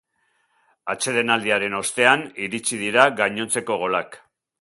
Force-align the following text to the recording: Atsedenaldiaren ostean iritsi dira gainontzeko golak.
Atsedenaldiaren 0.93 1.75
ostean 1.79 2.23
iritsi 2.47 2.79
dira 2.85 3.05
gainontzeko 3.21 3.79
golak. 3.83 4.19